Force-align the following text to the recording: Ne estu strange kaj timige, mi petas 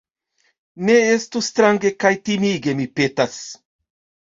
Ne 0.87 0.95
estu 1.17 1.43
strange 1.49 1.93
kaj 2.05 2.13
timige, 2.31 2.77
mi 2.83 2.91
petas 3.03 3.39